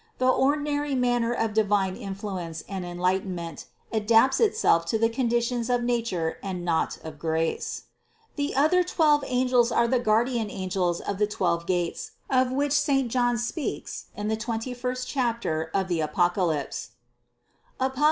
[0.17, 5.83] The ordinary manner of divine in fluence and enlightenment adapts itself to the conditions of
[5.83, 7.83] nature and not of grace.
[8.35, 8.35] 371.
[8.35, 13.11] The other twelve angels are the guardian angels of the twelve gates, of which St.
[13.11, 16.93] John speaks in the twen ty first chapter of the Apocalypse
[17.79, 17.99] (Apoc.